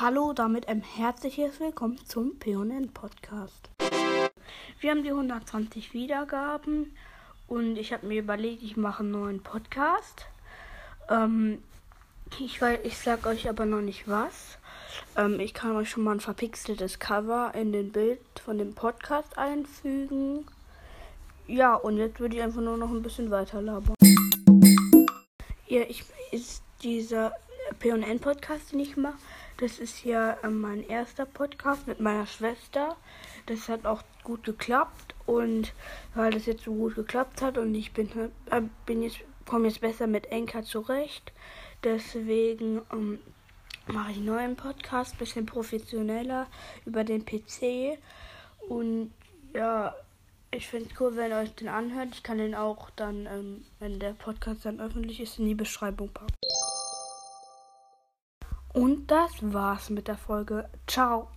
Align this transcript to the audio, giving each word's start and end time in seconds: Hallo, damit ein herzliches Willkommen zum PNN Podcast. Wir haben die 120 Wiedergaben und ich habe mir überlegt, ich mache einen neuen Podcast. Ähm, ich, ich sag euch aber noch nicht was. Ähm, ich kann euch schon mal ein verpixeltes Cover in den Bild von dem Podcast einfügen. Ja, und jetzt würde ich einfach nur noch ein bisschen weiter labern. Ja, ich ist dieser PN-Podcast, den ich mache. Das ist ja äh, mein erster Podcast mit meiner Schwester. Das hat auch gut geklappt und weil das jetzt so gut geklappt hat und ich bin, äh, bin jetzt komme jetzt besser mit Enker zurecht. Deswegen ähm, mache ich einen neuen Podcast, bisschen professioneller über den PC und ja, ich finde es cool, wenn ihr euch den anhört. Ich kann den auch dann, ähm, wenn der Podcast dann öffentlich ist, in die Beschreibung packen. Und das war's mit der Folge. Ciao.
Hallo, 0.00 0.32
damit 0.32 0.68
ein 0.68 0.80
herzliches 0.80 1.58
Willkommen 1.58 1.98
zum 2.06 2.38
PNN 2.38 2.92
Podcast. 2.94 3.68
Wir 4.78 4.92
haben 4.92 5.02
die 5.02 5.10
120 5.10 5.92
Wiedergaben 5.92 6.94
und 7.48 7.76
ich 7.76 7.92
habe 7.92 8.06
mir 8.06 8.20
überlegt, 8.20 8.62
ich 8.62 8.76
mache 8.76 9.00
einen 9.00 9.10
neuen 9.10 9.42
Podcast. 9.42 10.26
Ähm, 11.10 11.60
ich, 12.38 12.62
ich 12.84 12.96
sag 12.96 13.26
euch 13.26 13.48
aber 13.48 13.66
noch 13.66 13.80
nicht 13.80 14.06
was. 14.06 14.58
Ähm, 15.16 15.40
ich 15.40 15.52
kann 15.52 15.74
euch 15.74 15.90
schon 15.90 16.04
mal 16.04 16.12
ein 16.12 16.20
verpixeltes 16.20 17.00
Cover 17.00 17.52
in 17.56 17.72
den 17.72 17.90
Bild 17.90 18.20
von 18.44 18.56
dem 18.56 18.76
Podcast 18.76 19.36
einfügen. 19.36 20.46
Ja, 21.48 21.74
und 21.74 21.96
jetzt 21.96 22.20
würde 22.20 22.36
ich 22.36 22.42
einfach 22.42 22.60
nur 22.60 22.76
noch 22.76 22.90
ein 22.90 23.02
bisschen 23.02 23.32
weiter 23.32 23.60
labern. 23.60 23.96
Ja, 25.66 25.80
ich 25.88 26.04
ist 26.30 26.62
dieser 26.84 27.32
PN-Podcast, 27.78 28.72
den 28.72 28.80
ich 28.80 28.96
mache. 28.96 29.18
Das 29.58 29.78
ist 29.78 30.04
ja 30.04 30.32
äh, 30.42 30.48
mein 30.48 30.86
erster 30.86 31.26
Podcast 31.26 31.86
mit 31.86 32.00
meiner 32.00 32.26
Schwester. 32.26 32.96
Das 33.46 33.68
hat 33.68 33.86
auch 33.86 34.02
gut 34.22 34.44
geklappt 34.44 35.14
und 35.26 35.72
weil 36.14 36.30
das 36.30 36.46
jetzt 36.46 36.64
so 36.64 36.72
gut 36.72 36.94
geklappt 36.94 37.42
hat 37.42 37.58
und 37.58 37.74
ich 37.74 37.92
bin, 37.92 38.10
äh, 38.50 38.62
bin 38.86 39.02
jetzt 39.02 39.18
komme 39.48 39.68
jetzt 39.68 39.80
besser 39.80 40.06
mit 40.06 40.26
Enker 40.26 40.62
zurecht. 40.62 41.32
Deswegen 41.82 42.82
ähm, 42.92 43.18
mache 43.86 44.12
ich 44.12 44.16
einen 44.18 44.26
neuen 44.26 44.56
Podcast, 44.56 45.18
bisschen 45.18 45.46
professioneller 45.46 46.46
über 46.84 47.02
den 47.04 47.24
PC 47.24 47.98
und 48.68 49.12
ja, 49.54 49.94
ich 50.50 50.66
finde 50.66 50.88
es 50.90 51.00
cool, 51.00 51.16
wenn 51.16 51.30
ihr 51.30 51.38
euch 51.38 51.54
den 51.54 51.68
anhört. 51.68 52.08
Ich 52.12 52.22
kann 52.22 52.38
den 52.38 52.54
auch 52.54 52.90
dann, 52.90 53.26
ähm, 53.26 53.64
wenn 53.80 53.98
der 53.98 54.12
Podcast 54.12 54.64
dann 54.64 54.80
öffentlich 54.80 55.20
ist, 55.20 55.38
in 55.38 55.46
die 55.46 55.54
Beschreibung 55.54 56.08
packen. 56.08 56.34
Und 58.78 59.10
das 59.10 59.32
war's 59.40 59.90
mit 59.90 60.06
der 60.06 60.16
Folge. 60.16 60.68
Ciao. 60.86 61.28